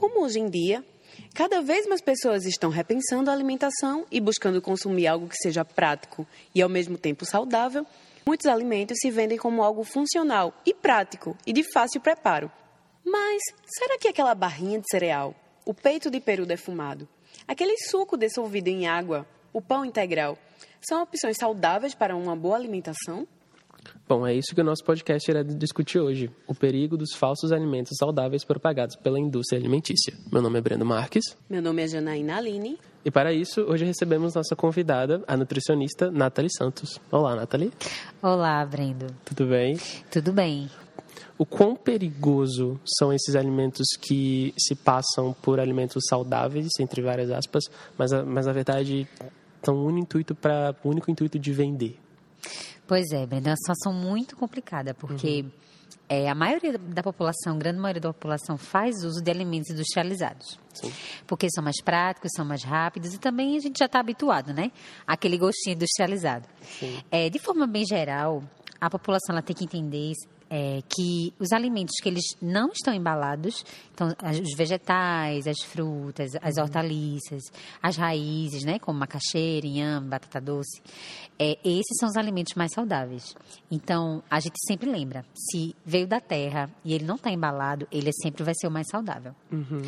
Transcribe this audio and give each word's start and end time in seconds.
Como 0.00 0.24
hoje 0.24 0.40
em 0.40 0.48
dia, 0.48 0.82
cada 1.34 1.60
vez 1.60 1.86
mais 1.86 2.00
pessoas 2.00 2.46
estão 2.46 2.70
repensando 2.70 3.28
a 3.28 3.34
alimentação 3.34 4.06
e 4.10 4.18
buscando 4.18 4.62
consumir 4.62 5.06
algo 5.06 5.28
que 5.28 5.36
seja 5.36 5.62
prático 5.62 6.26
e 6.54 6.62
ao 6.62 6.70
mesmo 6.70 6.96
tempo 6.96 7.26
saudável, 7.26 7.86
muitos 8.24 8.46
alimentos 8.46 8.96
se 8.98 9.10
vendem 9.10 9.36
como 9.36 9.62
algo 9.62 9.84
funcional 9.84 10.54
e 10.64 10.72
prático 10.72 11.36
e 11.46 11.52
de 11.52 11.62
fácil 11.70 12.00
preparo. 12.00 12.50
Mas 13.04 13.42
será 13.66 13.98
que 13.98 14.08
aquela 14.08 14.34
barrinha 14.34 14.78
de 14.78 14.86
cereal, 14.90 15.34
o 15.66 15.74
peito 15.74 16.10
de 16.10 16.18
peru 16.18 16.46
defumado, 16.46 17.06
aquele 17.46 17.76
suco 17.76 18.16
dissolvido 18.16 18.70
em 18.70 18.86
água, 18.86 19.26
o 19.52 19.60
pão 19.60 19.84
integral, 19.84 20.38
são 20.80 21.02
opções 21.02 21.36
saudáveis 21.38 21.94
para 21.94 22.16
uma 22.16 22.34
boa 22.34 22.56
alimentação? 22.56 23.28
Bom, 24.10 24.26
é 24.26 24.34
isso 24.34 24.56
que 24.56 24.60
o 24.60 24.64
nosso 24.64 24.82
podcast 24.82 25.30
irá 25.30 25.40
discutir 25.44 26.00
hoje: 26.00 26.28
o 26.44 26.52
perigo 26.52 26.96
dos 26.96 27.14
falsos 27.14 27.52
alimentos 27.52 27.96
saudáveis 27.96 28.42
propagados 28.42 28.96
pela 28.96 29.20
indústria 29.20 29.56
alimentícia. 29.56 30.12
Meu 30.32 30.42
nome 30.42 30.58
é 30.58 30.60
Breno 30.60 30.84
Marques. 30.84 31.36
Meu 31.48 31.62
nome 31.62 31.84
é 31.84 31.86
Janaína 31.86 32.38
Aline. 32.38 32.76
E 33.04 33.10
para 33.12 33.32
isso, 33.32 33.60
hoje 33.60 33.84
recebemos 33.84 34.34
nossa 34.34 34.56
convidada, 34.56 35.22
a 35.28 35.36
nutricionista 35.36 36.10
Nathalie 36.10 36.50
Santos. 36.52 37.00
Olá, 37.08 37.36
Nathalie. 37.36 37.72
Olá, 38.20 38.66
Brendo. 38.66 39.14
Tudo 39.24 39.46
bem? 39.46 39.78
Tudo 40.10 40.32
bem. 40.32 40.68
O 41.38 41.46
quão 41.46 41.76
perigoso 41.76 42.80
são 42.98 43.12
esses 43.12 43.36
alimentos 43.36 43.86
que 43.96 44.52
se 44.58 44.74
passam 44.74 45.32
por 45.40 45.60
alimentos 45.60 46.02
saudáveis, 46.08 46.66
entre 46.80 47.00
várias 47.00 47.30
aspas, 47.30 47.70
mas, 47.96 48.10
mas 48.26 48.46
na 48.46 48.52
verdade 48.52 49.06
estão 49.54 49.76
um 49.76 49.96
intuito 49.96 50.34
para 50.34 50.74
o 50.82 50.88
único 50.88 51.12
intuito 51.12 51.38
de 51.38 51.52
vender? 51.52 51.96
Pois 52.90 53.12
é, 53.12 53.24
Brenda, 53.24 53.50
é 53.50 53.52
uma 53.52 53.56
situação 53.56 53.92
muito 53.92 54.34
complicada, 54.34 54.92
porque 54.92 55.42
uhum. 55.42 55.50
é, 56.08 56.28
a 56.28 56.34
maioria 56.34 56.76
da 56.76 57.04
população, 57.04 57.56
grande 57.56 57.78
maioria 57.78 58.00
da 58.00 58.12
população, 58.12 58.58
faz 58.58 59.04
uso 59.04 59.22
de 59.22 59.30
alimentos 59.30 59.70
industrializados. 59.70 60.58
Sim. 60.74 60.92
Porque 61.24 61.46
são 61.54 61.62
mais 61.62 61.80
práticos, 61.80 62.32
são 62.34 62.44
mais 62.44 62.64
rápidos 62.64 63.14
e 63.14 63.18
também 63.20 63.56
a 63.56 63.60
gente 63.60 63.78
já 63.78 63.86
está 63.86 64.00
habituado, 64.00 64.52
né? 64.52 64.72
Aquele 65.06 65.38
gostinho 65.38 65.76
industrializado. 65.76 66.48
É, 67.12 67.30
de 67.30 67.38
forma 67.38 67.64
bem 67.64 67.84
geral, 67.86 68.42
a 68.80 68.90
população 68.90 69.36
ela 69.36 69.42
tem 69.42 69.54
que 69.54 69.62
entender 69.62 70.10
é, 70.50 70.82
que 70.88 71.32
os 71.38 71.52
alimentos 71.52 71.94
que 72.02 72.08
eles 72.08 72.24
não 72.42 72.70
estão 72.72 72.92
embalados, 72.92 73.64
então 73.94 74.08
os 74.08 74.56
vegetais, 74.56 75.46
as 75.46 75.62
frutas, 75.62 76.32
as 76.42 76.56
uhum. 76.56 76.64
hortaliças, 76.64 77.42
as 77.80 77.96
raízes, 77.96 78.64
né, 78.64 78.80
como 78.80 78.98
macaxeira, 78.98 79.66
inhame, 79.66 80.08
batata 80.08 80.40
doce, 80.40 80.82
é, 81.38 81.56
esses 81.64 81.96
são 82.00 82.08
os 82.08 82.16
alimentos 82.16 82.54
mais 82.56 82.72
saudáveis. 82.72 83.34
Então 83.70 84.22
a 84.28 84.40
gente 84.40 84.56
sempre 84.66 84.90
lembra, 84.90 85.24
se 85.34 85.74
veio 85.86 86.08
da 86.08 86.20
terra 86.20 86.68
e 86.84 86.92
ele 86.92 87.04
não 87.04 87.14
está 87.14 87.30
embalado, 87.30 87.86
ele 87.92 88.10
sempre 88.12 88.42
vai 88.42 88.54
ser 88.54 88.66
o 88.66 88.70
mais 88.70 88.88
saudável. 88.90 89.34
Uhum. 89.52 89.82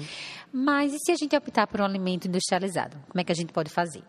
Mas 0.53 0.93
e 0.95 0.99
se 0.99 1.11
a 1.11 1.17
gente 1.17 1.37
optar 1.37 1.67
por 1.67 1.81
um 1.81 1.85
alimento 1.85 2.29
industrializado? 2.29 2.97
Como 3.09 3.21
é 3.21 3.25
que 3.25 3.33
a 3.33 3.35
gente 3.35 3.53
pode 3.53 3.71
fazer? 3.71 4.05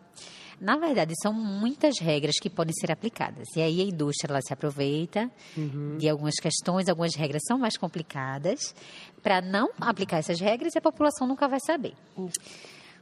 Na 0.64 0.78
verdade, 0.78 1.14
são 1.22 1.33
muitas 1.33 2.00
regras 2.00 2.36
que 2.42 2.50
podem 2.50 2.73
ser 2.73 2.89
aplicadas. 2.89 3.50
E 3.53 3.61
aí 3.61 3.81
a 3.81 3.83
indústria 3.83 4.31
ela 4.31 4.42
se 4.42 4.53
aproveita 4.53 5.30
uhum. 5.58 5.97
de 5.97 6.08
algumas 6.08 6.36
questões, 6.36 6.88
algumas 6.88 7.16
regras 7.16 7.42
são 7.45 7.59
mais 7.59 7.75
complicadas. 7.75 8.73
Para 9.22 9.42
não 9.42 9.70
aplicar 9.81 10.20
essas 10.20 10.39
regras, 10.39 10.73
a 10.78 10.80
população 10.80 11.28
nunca 11.28 11.50
vai 11.50 11.59
saber. 11.59 11.94
Uhum. 12.16 12.30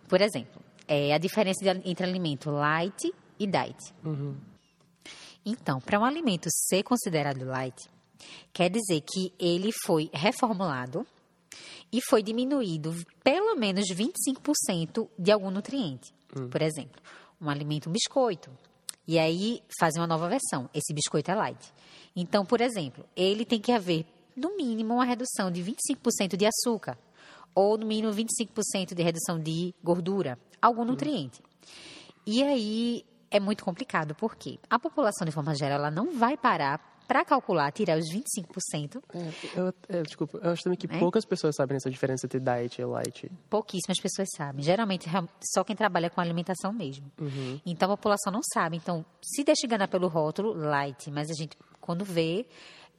Por 0.09 0.22
exemplo, 0.22 0.59
é 0.88 1.14
a 1.14 1.20
diferença 1.20 1.59
entre 1.86 2.03
alimento 2.03 2.50
light 2.50 3.14
e 3.40 3.45
diet. 3.45 3.94
Uhum. 4.03 4.36
Então, 5.46 5.80
para 5.80 6.00
um 6.00 6.03
alimento 6.03 6.48
ser 6.50 6.81
considerado 6.81 7.46
light, 7.46 7.78
quer 8.52 8.72
dizer 8.72 9.02
que 9.02 9.31
ele 9.40 9.70
foi 9.86 10.09
reformulado 10.12 11.06
e 11.94 12.02
foi 12.09 12.23
diminuído 12.23 12.92
pelo 13.23 13.56
menos 13.56 13.86
25% 13.94 15.08
de 15.20 15.31
algum 15.31 15.52
nutriente. 15.52 16.12
Hum. 16.36 16.50
Por 16.50 16.62
exemplo, 16.62 17.00
um 17.42 17.50
alimento, 17.50 17.89
um 17.89 17.92
biscoito. 17.92 18.50
E 19.08 19.17
aí 19.17 19.61
fazem 19.80 20.00
uma 20.00 20.08
nova 20.08 20.30
versão. 20.30 20.70
Esse 20.73 20.94
biscoito 20.94 21.31
é 21.31 21.35
light. 21.35 21.74
Então, 22.16 22.46
por 22.46 22.62
exemplo, 22.62 23.06
ele 23.16 23.44
tem 23.44 23.59
que 23.59 23.72
haver, 23.72 24.06
no 24.35 24.56
mínimo, 24.56 24.94
uma 24.94 25.06
redução 25.06 25.50
de 25.50 25.63
25% 25.63 26.38
de 26.38 26.46
açúcar. 26.46 26.97
Ou, 27.53 27.78
no 27.78 27.85
mínimo, 27.85 28.13
25% 28.13 28.94
de 28.94 29.03
redução 29.03 29.40
de 29.40 29.74
gordura. 29.84 30.38
Algum 30.62 30.85
nutriente. 30.85 31.41
E 32.25 32.44
aí 32.44 33.03
é 33.30 33.40
muito 33.40 33.63
complicado, 33.63 34.13
porque 34.16 34.59
a 34.69 34.78
população, 34.78 35.25
de 35.25 35.31
forma 35.31 35.56
geral, 35.56 35.80
ela 35.80 35.91
não 35.91 36.12
vai 36.12 36.38
parar 36.38 36.91
para 37.12 37.26
calcular, 37.26 37.70
tirar 37.74 37.98
os 37.98 38.06
25%. 38.06 39.04
É, 39.14 39.60
eu, 39.60 39.74
é, 39.90 40.02
desculpa, 40.02 40.40
eu 40.42 40.52
acho 40.52 40.64
também 40.64 40.78
que 40.78 40.88
é? 40.90 40.98
poucas 40.98 41.26
pessoas 41.26 41.58
sabem 41.58 41.76
essa 41.76 41.92
diferença 41.92 42.26
entre 42.26 42.40
diet 42.40 42.80
e 42.80 42.86
light. 42.86 43.30
Pouquíssimas 43.50 44.00
pessoas 44.00 44.30
sabem. 44.34 44.64
Geralmente, 44.64 45.10
só 45.54 45.62
quem 45.62 45.76
trabalha 45.76 46.10
com 46.10 46.22
alimentação 46.22 46.72
mesmo. 46.72 47.12
Uhum. 47.20 47.60
Então, 47.66 47.92
a 47.92 47.98
população 47.98 48.32
não 48.32 48.40
sabe. 48.54 48.78
Então, 48.78 49.06
se 49.22 49.44
deixa 49.44 49.66
enganar 49.66 49.90
pelo 49.90 50.08
rótulo, 50.08 50.54
light. 50.54 51.12
Mas 51.12 51.30
a 51.30 51.34
gente, 51.34 51.58
quando 51.82 52.06
vê, 52.06 52.46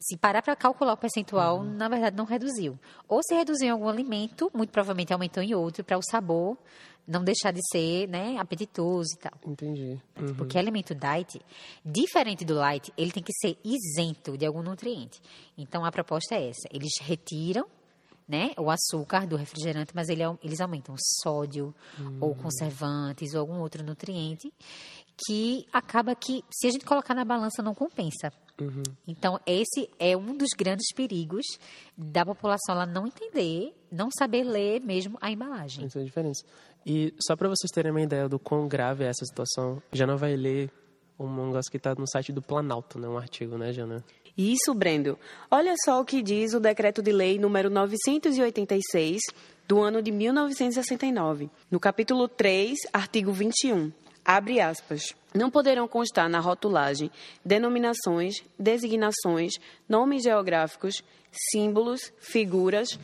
se 0.02 0.16
parar 0.16 0.42
para 0.42 0.56
calcular 0.56 0.92
o 0.92 0.96
percentual, 0.96 1.58
uhum. 1.58 1.74
na 1.74 1.88
verdade 1.88 2.16
não 2.16 2.24
reduziu. 2.24 2.78
Ou 3.08 3.22
se 3.22 3.34
reduziu 3.34 3.68
em 3.68 3.70
algum 3.70 3.88
alimento, 3.88 4.50
muito 4.54 4.70
provavelmente 4.70 5.12
aumentou 5.12 5.42
em 5.42 5.54
outro 5.54 5.84
para 5.84 5.96
o 5.96 6.02
sabor 6.02 6.58
não 7.06 7.24
deixar 7.24 7.52
de 7.52 7.60
ser, 7.70 8.08
né, 8.08 8.36
apetitoso 8.38 9.08
e 9.16 9.18
tal. 9.18 9.32
Entendi. 9.46 10.00
Uhum. 10.20 10.34
Porque 10.34 10.58
alimento 10.58 10.94
diet, 10.94 11.40
diferente 11.84 12.44
do 12.44 12.54
light, 12.54 12.92
ele 12.96 13.10
tem 13.10 13.22
que 13.22 13.32
ser 13.32 13.58
isento 13.64 14.36
de 14.36 14.46
algum 14.46 14.62
nutriente. 14.62 15.20
Então 15.56 15.84
a 15.84 15.90
proposta 15.90 16.34
é 16.34 16.48
essa: 16.48 16.68
eles 16.70 16.92
retiram 17.00 17.66
né, 18.28 18.52
o 18.56 18.70
açúcar 18.70 19.26
do 19.26 19.36
refrigerante, 19.36 19.92
mas 19.94 20.08
ele, 20.08 20.22
eles 20.42 20.60
aumentam 20.60 20.94
sódio 21.22 21.74
uhum. 21.98 22.18
ou 22.20 22.34
conservantes 22.34 23.34
ou 23.34 23.40
algum 23.40 23.60
outro 23.60 23.84
nutriente 23.84 24.52
que 25.16 25.66
acaba 25.72 26.14
que, 26.14 26.44
se 26.50 26.66
a 26.66 26.70
gente 26.70 26.84
colocar 26.84 27.14
na 27.14 27.24
balança, 27.24 27.62
não 27.62 27.74
compensa. 27.74 28.32
Uhum. 28.60 28.82
Então, 29.06 29.40
esse 29.46 29.88
é 29.98 30.16
um 30.16 30.36
dos 30.36 30.50
grandes 30.56 30.92
perigos 30.94 31.44
da 31.96 32.24
população 32.24 32.74
ela 32.74 32.86
não 32.86 33.06
entender, 33.06 33.74
não 33.90 34.08
saber 34.16 34.44
ler 34.44 34.80
mesmo 34.80 35.18
a 35.20 35.30
embalagem. 35.30 35.84
Essa 35.84 35.98
é 35.98 36.02
a 36.02 36.04
diferença. 36.04 36.44
E 36.84 37.14
só 37.26 37.36
para 37.36 37.48
vocês 37.48 37.70
terem 37.70 37.90
uma 37.90 38.02
ideia 38.02 38.28
do 38.28 38.38
quão 38.38 38.68
grave 38.68 39.04
é 39.04 39.08
essa 39.08 39.24
situação, 39.24 39.82
já 39.92 40.06
não 40.06 40.16
vai 40.16 40.36
ler 40.36 40.70
um 41.18 41.46
negócio 41.46 41.70
que 41.70 41.76
está 41.76 41.94
no 41.94 42.06
site 42.06 42.32
do 42.32 42.42
Planalto, 42.42 42.98
né? 42.98 43.08
Um 43.08 43.16
artigo, 43.16 43.56
né, 43.56 43.72
Jana? 43.72 44.04
Isso, 44.36 44.74
Brendo. 44.74 45.18
Olha 45.50 45.74
só 45.84 46.00
o 46.00 46.04
que 46.04 46.22
diz 46.22 46.54
o 46.54 46.60
decreto 46.60 47.02
de 47.02 47.12
lei 47.12 47.38
número 47.38 47.68
986 47.68 49.20
do 49.68 49.80
ano 49.80 50.02
de 50.02 50.10
1969. 50.10 51.50
No 51.70 51.78
capítulo 51.78 52.26
3, 52.26 52.78
artigo 52.92 53.30
21. 53.32 53.92
Abre 54.24 54.60
aspas. 54.60 55.14
Não 55.34 55.50
poderão 55.50 55.88
constar 55.88 56.28
na 56.28 56.38
rotulagem 56.38 57.10
denominações, 57.44 58.36
designações, 58.58 59.54
nomes 59.88 60.22
geográficos, 60.22 61.02
símbolos, 61.50 62.12
figuras, 62.20 62.98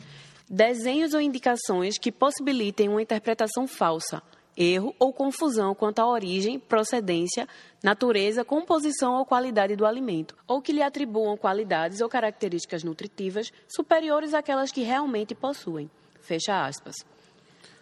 desenhos 0.49 1.13
ou 1.13 1.19
indicações 1.19 1.97
que 1.97 2.11
possibilitem 2.11 2.87
uma 2.87 3.01
interpretação 3.01 3.67
falsa, 3.67 4.21
erro 4.55 4.95
ou 4.97 5.11
confusão 5.11 5.75
quanto 5.75 5.99
à 5.99 6.07
origem, 6.07 6.59
procedência, 6.59 7.47
natureza, 7.83 8.45
composição 8.45 9.15
ou 9.15 9.25
qualidade 9.25 9.75
do 9.75 9.85
alimento, 9.85 10.35
ou 10.47 10.61
que 10.61 10.71
lhe 10.71 10.83
atribuam 10.83 11.35
qualidades 11.35 12.01
ou 12.01 12.07
características 12.07 12.83
nutritivas 12.83 13.51
superiores 13.67 14.33
àquelas 14.33 14.71
que 14.71 14.81
realmente 14.81 15.35
possuem. 15.35 15.89
Fecha 16.21 16.65
aspas. 16.65 16.95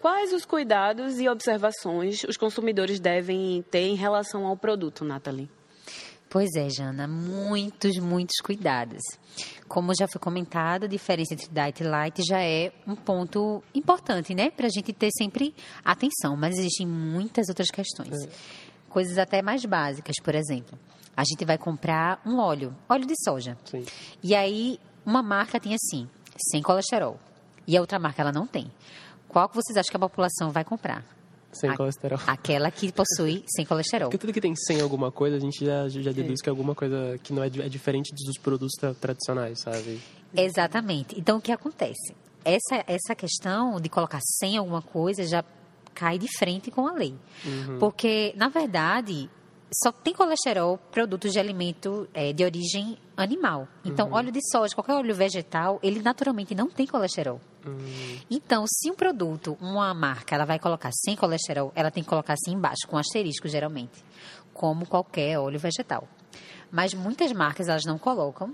Quais 0.01 0.31
os 0.31 0.45
cuidados 0.45 1.19
e 1.19 1.27
observações 1.27 2.23
os 2.23 2.37
consumidores 2.37 2.99
devem 2.99 3.63
ter 3.71 3.87
em 3.87 3.95
relação 3.95 4.45
ao 4.45 4.55
produto, 4.55 5.03
Nathalie? 5.03 5.49
Pois 6.29 6.49
é, 6.55 6.69
Jana, 6.69 7.07
muitos, 7.07 7.97
muitos 7.99 8.35
cuidados. 8.43 9.01
Como 9.67 9.93
já 9.97 10.07
foi 10.07 10.19
comentado, 10.19 10.83
a 10.83 10.87
diferença 10.87 11.33
entre 11.33 11.47
diet 11.47 11.81
e 11.81 11.87
light 11.87 12.21
já 12.27 12.41
é 12.41 12.71
um 12.85 12.95
ponto 12.95 13.63
importante, 13.73 14.35
né? 14.35 14.51
Para 14.51 14.67
a 14.67 14.69
gente 14.69 14.91
ter 14.91 15.09
sempre 15.17 15.55
atenção, 15.85 16.35
mas 16.35 16.57
existem 16.57 16.85
muitas 16.85 17.47
outras 17.47 17.69
questões. 17.71 18.13
É. 18.25 18.29
Coisas 18.89 19.17
até 19.17 19.41
mais 19.41 19.63
básicas, 19.63 20.15
por 20.21 20.35
exemplo. 20.35 20.77
A 21.15 21.23
gente 21.23 21.45
vai 21.45 21.57
comprar 21.57 22.21
um 22.25 22.39
óleo, 22.39 22.75
óleo 22.89 23.05
de 23.05 23.15
soja. 23.23 23.57
Sim. 23.65 23.85
E 24.21 24.35
aí, 24.35 24.79
uma 25.05 25.23
marca 25.23 25.59
tem 25.59 25.73
assim, 25.73 26.09
sem 26.51 26.61
colesterol. 26.61 27.17
E 27.65 27.75
a 27.75 27.81
outra 27.81 27.99
marca, 27.99 28.21
ela 28.21 28.31
não 28.31 28.45
tem. 28.45 28.71
Qual 29.27 29.47
que 29.49 29.55
vocês 29.55 29.77
acham 29.77 29.89
que 29.89 29.97
a 29.97 29.99
população 29.99 30.51
vai 30.51 30.63
comprar? 30.63 31.03
Sem 31.51 31.69
a, 31.69 31.77
colesterol. 31.77 32.19
Aquela 32.27 32.69
que 32.69 32.91
possui 32.91 33.43
sem 33.47 33.65
colesterol. 33.65 34.09
Porque 34.09 34.17
tudo 34.17 34.33
que 34.33 34.41
tem 34.41 34.55
sem 34.55 34.81
alguma 34.81 35.11
coisa, 35.11 35.37
a 35.37 35.39
gente 35.39 35.65
já, 35.65 35.87
já 35.87 36.11
deduz 36.11 36.41
que 36.41 36.49
é 36.49 36.51
alguma 36.51 36.75
coisa 36.75 37.17
que 37.23 37.33
não 37.33 37.43
é, 37.43 37.47
é 37.47 37.69
diferente 37.69 38.13
dos 38.13 38.37
produtos 38.37 38.73
tradicionais, 38.99 39.61
sabe? 39.61 39.99
Exatamente. 40.35 41.19
Então, 41.19 41.37
o 41.37 41.41
que 41.41 41.51
acontece? 41.51 42.15
Essa, 42.43 42.83
essa 42.87 43.15
questão 43.15 43.79
de 43.79 43.89
colocar 43.89 44.19
sem 44.21 44.57
alguma 44.57 44.81
coisa 44.81 45.25
já 45.25 45.43
cai 45.93 46.17
de 46.17 46.27
frente 46.37 46.69
com 46.69 46.87
a 46.87 46.93
lei. 46.93 47.15
Uhum. 47.45 47.79
Porque, 47.79 48.33
na 48.37 48.49
verdade, 48.49 49.29
só 49.71 49.91
tem 49.91 50.13
colesterol 50.13 50.77
produtos 50.91 51.31
de 51.31 51.39
alimento 51.39 52.07
é, 52.13 52.31
de 52.31 52.43
origem 52.43 52.97
animal. 53.15 53.67
Então, 53.83 54.07
uhum. 54.07 54.13
óleo 54.13 54.31
de 54.31 54.39
soja, 54.49 54.73
qualquer 54.73 54.93
óleo 54.93 55.13
vegetal, 55.13 55.79
ele 55.83 56.01
naturalmente 56.01 56.55
não 56.55 56.69
tem 56.69 56.87
colesterol. 56.87 57.41
Então, 58.29 58.65
se 58.65 58.89
um 58.89 58.95
produto, 58.95 59.57
uma 59.59 59.93
marca, 59.93 60.35
ela 60.35 60.45
vai 60.45 60.57
colocar 60.57 60.89
sem 60.93 61.15
colesterol, 61.15 61.71
ela 61.75 61.91
tem 61.91 62.01
que 62.01 62.09
colocar 62.09 62.33
assim 62.33 62.53
embaixo, 62.53 62.87
com 62.87 62.97
asterisco 62.97 63.47
geralmente, 63.47 64.03
como 64.53 64.85
qualquer 64.85 65.37
óleo 65.37 65.59
vegetal. 65.59 66.07
Mas 66.71 66.93
muitas 66.93 67.31
marcas 67.33 67.67
elas 67.67 67.83
não 67.85 67.97
colocam, 67.97 68.53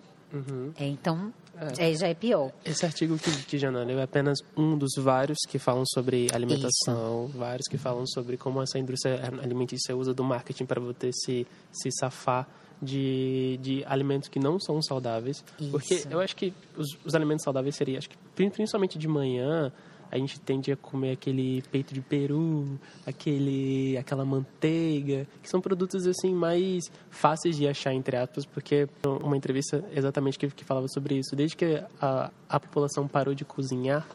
é, 0.80 0.86
então 0.88 1.32
é, 1.78 1.94
já 1.94 2.08
é 2.08 2.14
pior. 2.14 2.52
Esse 2.66 2.86
artigo 2.86 3.18
que, 3.18 3.32
que 3.46 3.58
Jana 3.58 3.84
leu 3.84 4.00
é 4.00 4.04
apenas 4.04 4.40
um 4.58 4.78
dos 4.78 4.92
vários 4.98 5.38
que 5.48 5.60
falam 5.60 5.84
sobre 5.86 6.28
alimentação, 6.34 7.28
vários 7.34 7.68
que 7.68 7.78
falam 7.78 8.06
sobre 8.08 8.38
como 8.38 8.62
essa 8.62 8.78
indústria 8.80 9.22
alimentícia 9.42 9.96
usa 9.96 10.14
do 10.14 10.24
marketing 10.24 10.66
para 10.66 10.82
você 10.82 11.12
se, 11.14 11.48
se 11.72 11.90
safar 11.92 12.48
de, 12.82 13.58
de 13.62 13.84
alimentos 13.86 14.28
que 14.30 14.40
não 14.40 14.60
são 14.60 14.82
saudáveis. 14.82 15.44
Isso. 15.60 15.72
Porque 15.72 16.04
eu 16.10 16.20
acho 16.20 16.36
que 16.36 16.54
os, 16.76 16.98
os 17.06 17.16
alimentos 17.16 17.44
saudáveis 17.44 17.76
seriam, 17.76 17.98
acho 17.98 18.10
que 18.10 18.18
prin- 18.36 18.50
principalmente 18.50 18.98
de 18.98 19.08
manhã, 19.08 19.72
a 20.14 20.18
gente 20.20 20.40
tende 20.40 20.72
a 20.72 20.78
comer 20.78 21.14
aquele 21.14 21.64
peito 21.72 21.92
de 21.92 22.00
peru, 22.00 22.80
aquele, 23.04 23.98
aquela 23.98 24.24
manteiga, 24.24 25.28
que 25.42 25.50
são 25.50 25.60
produtos 25.60 26.06
assim 26.06 26.32
mais 26.36 26.84
fáceis 27.10 27.58
de 27.58 27.68
achar 27.68 27.96
entre 27.96 28.16
aspas, 28.16 28.46
porque 28.46 28.88
uma 29.24 29.36
entrevista 29.36 29.84
exatamente 29.92 30.38
que, 30.38 30.48
que 30.50 30.64
falava 30.64 30.88
sobre 30.88 31.18
isso, 31.18 31.36
desde 31.36 31.58
que 31.58 31.84
a, 32.00 32.30
a 32.48 32.60
população 32.60 33.08
parou 33.08 33.34
de 33.34 33.44
cozinhar, 33.44 34.08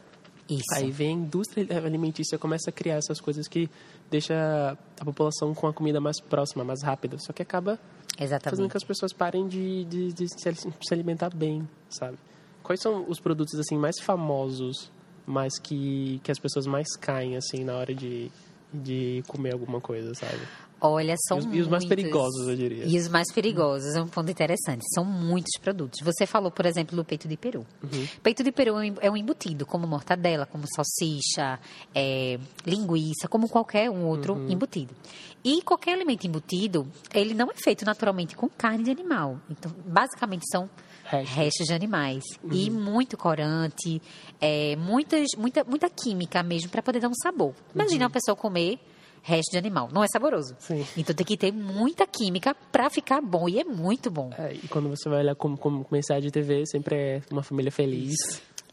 Isso. 0.49 0.63
Aí 0.77 0.89
vem 0.89 1.09
a 1.09 1.11
indústria 1.11 1.67
alimentícia 1.77 2.37
começa 2.37 2.69
a 2.69 2.73
criar 2.73 2.95
essas 2.95 3.19
coisas 3.19 3.47
que 3.47 3.69
deixa 4.09 4.77
a 4.99 5.05
população 5.05 5.53
com 5.53 5.67
a 5.67 5.73
comida 5.73 5.99
mais 5.99 6.19
próxima, 6.19 6.63
mais 6.63 6.81
rápida. 6.81 7.17
Só 7.19 7.31
que 7.31 7.43
acaba 7.43 7.77
fazendo 8.17 8.23
Exatamente. 8.23 8.71
que 8.71 8.77
as 8.77 8.83
pessoas 8.83 9.13
parem 9.13 9.47
de, 9.47 9.83
de, 9.85 10.13
de 10.13 10.27
se, 10.27 10.51
se 10.53 10.93
alimentar 10.93 11.29
bem, 11.29 11.67
sabe? 11.89 12.17
Quais 12.63 12.81
são 12.81 13.05
os 13.07 13.19
produtos 13.19 13.59
assim 13.59 13.77
mais 13.77 13.99
famosos, 13.99 14.91
mas 15.29 15.59
que, 15.59 16.19
que 16.23 16.31
as 16.31 16.39
pessoas 16.39 16.65
mais 16.65 16.87
caem 16.97 17.37
assim 17.37 17.63
na 17.63 17.75
hora 17.77 17.93
de, 17.93 18.31
de 18.73 19.23
comer 19.27 19.53
alguma 19.53 19.79
coisa, 19.79 20.13
sabe? 20.15 20.39
Olha, 20.81 21.13
são 21.27 21.37
E 21.37 21.41
os- 21.41 21.45
e 21.57 21.59
os 21.59 21.67
mais 21.67 21.83
muitos. 21.83 21.87
perigosos, 22.03 22.47
eu 22.47 22.55
diria. 22.55 22.85
E 22.85 22.97
os 22.97 23.09
mais 23.09 23.29
perigosos, 23.33 23.95
é 23.95 24.01
um 24.01 24.07
ponto 24.07 24.31
interessante. 24.31 24.81
São 24.95 25.03
muitos 25.03 25.59
produtos. 25.61 25.99
Você 26.01 26.25
falou, 26.25 26.49
por 26.49 26.65
exemplo, 26.65 26.95
do 26.95 27.03
peito 27.03 27.27
de 27.27 27.35
peru. 27.35 27.65
Uhum. 27.83 28.07
Peito 28.23 28.41
de 28.45 28.51
peru 28.51 28.77
é 28.77 28.89
um 28.89 28.95
é 29.01 29.11
um 29.11 29.17
embutido, 29.17 29.65
como 29.65 29.85
mortadela, 29.85 30.45
como 30.45 30.63
salsicha, 30.73 31.59
é, 31.93 32.39
linguiça, 32.65 33.27
como 33.27 33.49
qualquer 33.49 33.89
um 33.91 34.05
outro 34.05 34.35
Uhum. 34.35 34.49
embutido. 34.49 34.95
E 35.43 35.61
qualquer 35.63 35.93
alimento 35.95 36.25
embutido, 36.25 36.87
ele 37.13 37.33
não 37.33 37.51
é 37.51 37.55
feito 37.55 37.83
naturalmente 37.85 38.35
com 38.37 38.47
carne 38.49 38.83
de 38.85 38.91
animal. 38.91 39.37
Então, 39.49 39.69
basicamente 39.85 40.45
são 40.49 40.69
Restos. 41.09 41.35
restos 41.35 41.67
de 41.67 41.73
animais. 41.73 42.23
Uhum. 42.43 42.51
E 42.53 42.69
muito 42.69 43.17
corante, 43.17 44.01
é, 44.39 44.75
muitas, 44.75 45.27
muita, 45.37 45.63
muita 45.63 45.89
química 45.89 46.43
mesmo 46.43 46.69
para 46.69 46.81
poder 46.81 46.99
dar 46.99 47.09
um 47.09 47.15
sabor. 47.21 47.53
Imagina 47.73 48.05
uma 48.05 48.11
pessoa 48.11 48.35
comer 48.35 48.79
resto 49.21 49.51
de 49.51 49.57
animal. 49.57 49.89
Não 49.91 50.03
é 50.03 50.07
saboroso. 50.07 50.53
Uhum. 50.53 50.83
Sim. 50.83 50.87
Então 50.97 51.15
tem 51.15 51.25
que 51.25 51.37
ter 51.37 51.51
muita 51.51 52.05
química 52.07 52.55
para 52.71 52.89
ficar 52.89 53.21
bom. 53.21 53.47
E 53.49 53.59
é 53.59 53.63
muito 53.63 54.09
bom. 54.09 54.31
É, 54.37 54.53
e 54.53 54.67
quando 54.67 54.89
você 54.89 55.09
vai 55.09 55.19
olhar 55.19 55.35
como, 55.35 55.57
como 55.57 55.83
comercial 55.83 56.21
de 56.21 56.31
TV, 56.31 56.65
sempre 56.65 56.95
é 56.95 57.21
uma 57.31 57.43
família 57.43 57.71
feliz. 57.71 58.15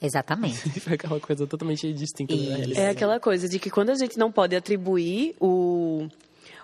Exatamente. 0.01 0.67
E 0.77 0.81
foi 0.81 0.95
aquela 0.95 1.19
coisa 1.19 1.47
totalmente 1.47 1.93
distinta 1.93 2.37
da 2.37 2.43
realidade. 2.43 2.79
É 2.79 2.91
aquela 2.91 3.19
coisa 3.19 3.49
de 3.49 3.59
que 3.59 3.71
quando 3.71 3.91
a 3.91 3.95
gente 3.95 4.19
não 4.19 4.31
pode 4.31 4.55
atribuir 4.55 5.35
o, 5.41 6.07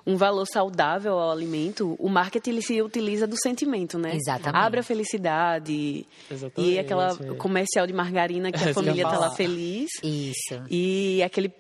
um 0.07 0.17
valor 0.17 0.47
saudável 0.47 1.19
ao 1.19 1.31
alimento, 1.31 1.97
o 1.99 2.09
marketing 2.09 2.51
ele 2.51 2.63
se 2.63 2.83
utiliza 2.83 3.27
do 3.27 3.37
sentimento, 3.41 3.99
né? 3.99 4.17
Exatamente. 4.17 4.65
Abre 4.65 4.81
a 4.81 4.83
felicidade. 4.83 6.07
Exatamente. 6.31 6.73
E 6.73 6.79
aquela 6.79 7.17
comercial 7.37 7.87
de 7.87 7.93
margarina 7.93 8.51
que 8.51 8.63
É, 8.63 8.71
a 8.71 8.75
família 8.75 9.03
ia 9.03 9.09
tá 9.09 9.19
lá 9.19 9.31
feliz. 9.31 9.91
Isso. 10.03 10.63
E 10.69 11.23
aquele 11.23 11.53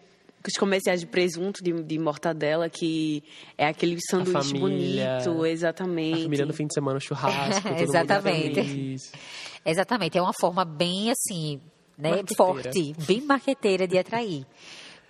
os 0.45 0.59
comerciais 0.59 1.01
de 1.01 1.07
presunto, 1.07 1.63
de, 1.63 1.73
de 1.85 1.99
mortadela, 1.99 2.69
que 2.69 3.23
é 3.57 3.67
aquele 3.67 3.97
sanduíche 4.11 4.33
família, 4.59 5.19
bonito, 5.23 5.43
A 5.43 5.49
exatamente. 5.49 6.23
família 6.25 6.45
no 6.45 6.53
fim 6.53 6.67
de 6.67 6.75
semana, 6.75 6.99
churrasco, 6.99 7.63
todo 7.69 7.81
Exatamente. 7.81 8.97
Exatamente. 9.65 10.19
É 10.19 10.21
uma 10.21 10.33
forma 10.33 10.65
bem 10.65 11.13
assim, 11.13 11.61
né, 11.97 12.23
forte, 12.37 12.93
bem 13.07 13.21
marqueteira 13.21 13.87
de 13.87 13.97
atrair. 13.97 14.45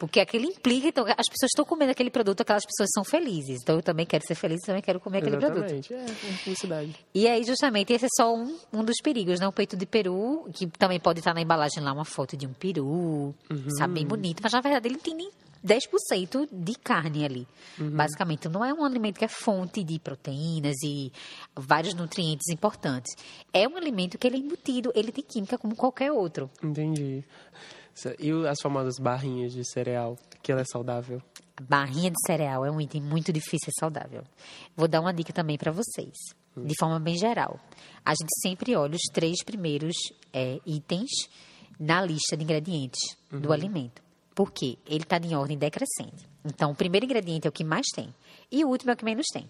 Porque 0.03 0.19
aquele 0.19 0.49
implica, 0.49 0.89
então, 0.89 1.05
as 1.05 1.29
pessoas 1.31 1.51
estão 1.53 1.65
comendo 1.65 1.93
aquele 1.93 2.11
produto, 2.11 2.41
aquelas 2.41 2.65
pessoas 2.67 2.91
são 2.93 3.05
felizes. 3.05 3.61
Então 3.63 3.77
eu 3.77 3.83
também 3.85 4.05
quero 4.05 4.27
ser 4.27 4.35
feliz, 4.35 4.59
também 4.67 4.83
quero 4.83 4.99
comer 4.99 5.19
aquele 5.19 5.37
produto. 5.37 5.73
Exatamente, 5.73 5.95
é, 5.95 6.03
é 6.03 6.33
felicidade. 6.39 6.97
E 7.15 7.29
aí, 7.29 7.45
justamente, 7.45 7.93
esse 7.93 8.07
é 8.07 8.09
só 8.17 8.35
um, 8.35 8.59
um 8.73 8.83
dos 8.83 8.97
perigos, 9.01 9.39
né? 9.39 9.47
O 9.47 9.53
peito 9.53 9.77
de 9.77 9.87
peru, 9.87 10.51
que 10.53 10.67
também 10.67 10.99
pode 10.99 11.21
estar 11.21 11.33
na 11.33 11.41
embalagem 11.41 11.81
lá 11.81 11.93
uma 11.93 12.05
foto 12.05 12.37
de 12.37 12.49
um 12.49 12.53
peru, 12.53 13.33
sabe, 13.79 13.95
bem 13.95 14.05
bonito. 14.05 14.41
Mas, 14.43 14.53
na 14.53 14.61
verdade, 14.61 14.89
ele 14.89 14.97
tem 14.97 15.15
nem 15.15 15.31
10% 15.65 16.49
de 16.51 16.75
carne 16.75 17.25
ali, 17.25 17.49
basicamente. 17.79 18.41
Então, 18.41 18.51
não 18.51 18.65
é 18.65 18.75
um 18.75 18.85
alimento 18.85 19.21
que 19.21 19.25
é 19.25 19.29
fonte 19.29 19.85
de 19.85 20.01
proteínas 20.01 20.75
e 20.83 21.13
vários 21.55 21.95
nutrientes 21.95 22.49
importantes. 22.49 23.15
É 23.53 23.69
um 23.69 23.77
alimento 23.77 24.19
que 24.19 24.27
ele 24.27 24.35
é 24.35 24.41
embutido, 24.41 24.91
ele 24.97 25.13
tem 25.13 25.23
química 25.23 25.57
como 25.57 25.77
qualquer 25.77 26.11
outro. 26.11 26.51
Entendi. 26.61 27.23
E 28.19 28.31
as 28.47 28.59
famosas 28.61 28.99
barrinhas 28.99 29.53
de 29.53 29.65
cereal, 29.65 30.19
que 30.43 30.51
ela 30.51 30.63
é 30.63 30.65
saudável? 30.65 31.23
A 31.57 31.63
barrinha 31.63 32.11
de 32.11 32.17
cereal 32.27 32.65
é 32.65 32.71
um 32.71 32.81
item 32.81 33.03
muito 33.03 33.33
difícil 33.33 33.69
e 33.69 33.79
saudável. 33.79 34.25
Vou 34.77 34.89
dar 34.89 35.01
uma 35.01 35.13
dica 35.13 35.33
também 35.33 35.59
para 35.59 35.71
vocês, 35.71 36.15
de 36.57 36.75
forma 36.79 36.99
bem 36.99 37.17
geral. 37.17 37.61
A 38.05 38.11
gente 38.11 38.31
sempre 38.41 38.75
olha 38.75 38.95
os 38.95 39.13
três 39.13 39.45
primeiros 39.45 39.95
é, 40.33 40.59
itens 40.67 41.11
na 41.79 42.03
lista 42.03 42.37
de 42.37 42.45
ingredientes 42.45 43.17
do 43.31 43.53
alimento. 43.53 44.03
Por 44.35 44.51
quê? 44.51 44.79
Ele 44.87 45.03
está 45.03 45.19
em 45.19 45.35
ordem 45.35 45.59
decrescente. 45.59 46.27
Então, 46.45 46.71
o 46.71 46.75
primeiro 46.75 47.05
ingrediente 47.05 47.47
é 47.47 47.51
o 47.51 47.53
que 47.53 47.65
mais 47.65 47.87
tem 47.95 48.13
e 48.51 48.65
o 48.65 48.69
último 48.69 48.91
é 48.91 48.95
o 48.95 48.97
que 48.97 49.05
menos 49.05 49.27
tem. 49.33 49.49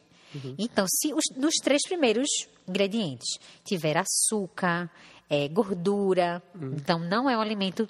Então, 0.59 0.87
se 0.89 1.13
os, 1.13 1.25
nos 1.37 1.55
três 1.63 1.83
primeiros 1.87 2.29
ingredientes 2.67 3.39
tiver 3.65 3.99
açúcar, 3.99 4.91
é, 5.29 5.47
gordura, 5.49 6.43
então 6.55 6.99
não 6.99 7.29
é 7.29 7.37
um 7.37 7.41
alimento 7.41 7.89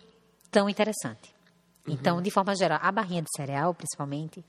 tão 0.53 0.69
interessante. 0.69 1.35
Então, 1.89 2.23
de 2.23 2.31
forma 2.31 2.55
geral, 2.55 2.79
a 2.81 2.93
barrinha 2.93 3.23
de 3.23 3.29
cereal, 3.37 3.75
principalmente, 3.75 4.45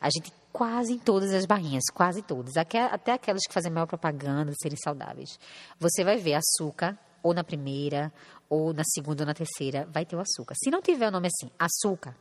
a 0.00 0.08
gente 0.08 0.32
quase 0.52 0.92
em 0.92 0.98
todas 0.98 1.32
as 1.32 1.44
barrinhas, 1.44 1.82
quase 1.92 2.22
todas, 2.22 2.56
até 2.56 3.12
aquelas 3.12 3.42
que 3.44 3.52
fazem 3.52 3.72
maior 3.72 3.86
propaganda 3.86 4.52
de 4.52 4.56
serem 4.62 4.78
saudáveis, 4.78 5.36
você 5.80 6.04
vai 6.04 6.16
ver 6.16 6.34
açúcar, 6.34 6.96
ou 7.24 7.34
na 7.34 7.42
primeira, 7.42 8.12
ou 8.48 8.72
na 8.72 8.84
segunda, 8.84 9.24
ou 9.24 9.26
na 9.26 9.34
terceira, 9.34 9.88
vai 9.92 10.06
ter 10.06 10.14
o 10.14 10.20
açúcar. 10.20 10.54
Se 10.62 10.70
não 10.70 10.80
tiver 10.80 11.08
o 11.08 11.10
nome 11.10 11.26
assim, 11.26 11.50
açúcar, 11.58 12.16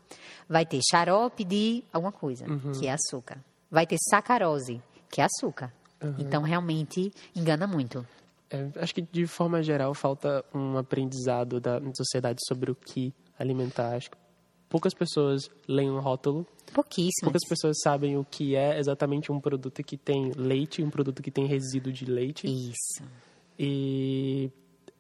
vai 0.50 0.66
ter 0.66 0.80
xarope 0.90 1.44
de 1.44 1.84
alguma 1.94 2.12
coisa, 2.12 2.46
que 2.80 2.88
é 2.88 2.94
açúcar. 2.94 3.38
Vai 3.70 3.86
ter 3.86 3.98
sacarose, 4.10 4.82
que 5.12 5.22
é 5.22 5.26
açúcar. 5.26 5.72
Então, 6.18 6.42
realmente, 6.42 7.12
engana 7.36 7.68
muito. 7.68 8.06
É, 8.50 8.68
acho 8.78 8.96
que, 8.96 9.02
de 9.02 9.28
forma 9.28 9.62
geral, 9.62 9.94
falta 9.94 10.44
um 10.54 10.78
aprendizado 10.78 11.60
da 11.60 11.80
sociedade 11.96 12.40
sobre 12.48 12.72
o 12.72 12.76
que 12.76 13.14
alimentar. 13.38 13.96
Acho 13.96 14.12
que 14.12 14.18
poucas 14.70 14.94
pessoas 14.94 15.50
leem 15.68 15.90
um 15.92 16.00
rótulo, 16.00 16.46
Pouquíssimo. 16.74 17.24
poucas 17.24 17.42
pessoas 17.48 17.78
sabem 17.82 18.18
o 18.18 18.26
que 18.26 18.56
é 18.56 18.78
exatamente 18.80 19.32
um 19.32 19.40
produto 19.40 19.84
que 19.84 19.98
tem 19.98 20.32
leite, 20.36 20.84
um 20.84 20.90
produto 20.90 21.22
que 21.24 21.32
tem 21.32 21.46
resíduo 21.46 21.92
de 21.94 22.06
leite. 22.06 22.48
Isso. 22.48 23.04
E 23.58 24.50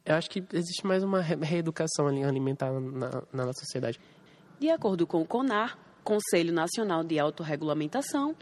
eu 0.05 0.15
acho 0.15 0.29
que 0.29 0.43
existe 0.53 0.85
mais 0.85 1.03
uma 1.03 1.21
re- 1.21 1.35
reeducação 1.35 2.07
ali 2.07 2.23
alimentar 2.23 2.71
na, 2.71 3.23
na 3.33 3.45
nossa 3.45 3.59
sociedade. 3.59 3.99
De 4.59 4.69
acordo 4.69 5.05
com 5.05 5.21
o 5.21 5.25
CONAR, 5.25 5.77
Conselho 6.03 6.53
Nacional 6.53 7.03
de 7.03 7.19
Autorregulamentação, 7.19 8.35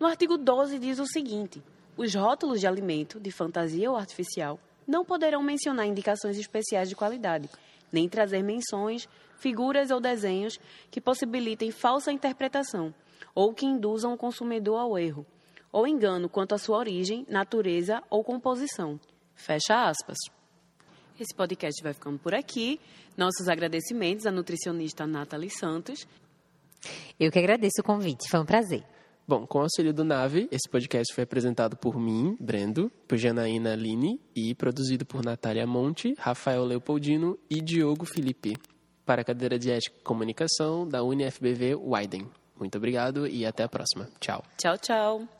no 0.00 0.06
artigo 0.06 0.36
12 0.36 0.78
diz 0.78 0.98
o 0.98 1.06
seguinte: 1.06 1.62
os 1.96 2.14
rótulos 2.14 2.58
de 2.60 2.66
alimento, 2.66 3.20
de 3.20 3.30
fantasia 3.30 3.88
ou 3.90 3.96
artificial, 3.96 4.58
não 4.86 5.04
poderão 5.04 5.42
mencionar 5.42 5.86
indicações 5.86 6.36
especiais 6.38 6.88
de 6.88 6.96
qualidade, 6.96 7.48
nem 7.92 8.08
trazer 8.08 8.42
menções, 8.42 9.08
figuras 9.38 9.90
ou 9.90 10.00
desenhos 10.00 10.58
que 10.90 11.00
possibilitem 11.00 11.70
falsa 11.70 12.12
interpretação 12.12 12.94
ou 13.34 13.54
que 13.54 13.66
induzam 13.66 14.12
o 14.12 14.18
consumidor 14.18 14.78
ao 14.78 14.98
erro, 14.98 15.26
ou 15.72 15.86
engano 15.86 16.28
quanto 16.28 16.54
à 16.54 16.58
sua 16.58 16.78
origem, 16.78 17.24
natureza 17.28 18.02
ou 18.10 18.24
composição. 18.24 18.98
Fecha 19.34 19.88
aspas. 19.88 20.18
Esse 21.18 21.34
podcast 21.34 21.82
vai 21.82 21.92
ficando 21.92 22.18
por 22.18 22.34
aqui. 22.34 22.80
Nossos 23.16 23.48
agradecimentos 23.48 24.26
à 24.26 24.30
nutricionista 24.30 25.06
Nathalie 25.06 25.50
Santos. 25.50 26.06
Eu 27.18 27.30
que 27.30 27.38
agradeço 27.38 27.80
o 27.80 27.84
convite, 27.84 28.28
foi 28.28 28.40
um 28.40 28.46
prazer. 28.46 28.84
Bom, 29.30 29.46
com 29.46 29.58
o 29.58 29.62
auxílio 29.62 29.94
do 29.94 30.02
Nave, 30.02 30.48
esse 30.50 30.68
podcast 30.68 31.14
foi 31.14 31.22
apresentado 31.22 31.76
por 31.76 31.96
mim, 31.96 32.36
Brendo, 32.40 32.90
por 33.06 33.16
Janaína 33.16 33.74
Aline 33.74 34.20
e 34.34 34.56
produzido 34.56 35.06
por 35.06 35.24
Natália 35.24 35.64
Monte, 35.68 36.16
Rafael 36.18 36.64
Leopoldino 36.64 37.38
e 37.48 37.60
Diogo 37.60 38.04
Felipe. 38.04 38.56
Para 39.06 39.22
a 39.22 39.24
cadeira 39.24 39.56
de 39.56 39.70
Ética 39.70 39.96
e 40.00 40.02
Comunicação 40.02 40.84
da 40.84 41.04
UniFBV 41.04 41.76
Wyden. 41.76 42.26
Muito 42.58 42.76
obrigado 42.76 43.24
e 43.24 43.46
até 43.46 43.62
a 43.62 43.68
próxima. 43.68 44.08
Tchau. 44.18 44.42
Tchau, 44.58 44.76
tchau. 44.76 45.39